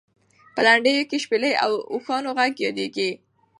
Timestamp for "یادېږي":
2.65-3.09